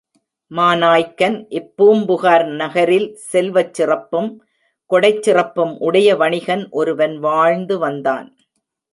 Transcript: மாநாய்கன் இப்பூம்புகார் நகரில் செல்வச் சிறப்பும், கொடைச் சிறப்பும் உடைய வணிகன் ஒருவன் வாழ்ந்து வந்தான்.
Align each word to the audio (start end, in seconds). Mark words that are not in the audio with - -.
மாநாய்கன் 0.51 1.35
இப்பூம்புகார் 1.49 2.45
நகரில் 2.51 3.05
செல்வச் 3.31 3.73
சிறப்பும், 3.73 4.29
கொடைச் 4.91 5.21
சிறப்பும் 5.21 5.73
உடைய 5.79 6.15
வணிகன் 6.15 6.63
ஒருவன் 6.71 7.15
வாழ்ந்து 7.19 7.77
வந்தான். 7.77 8.27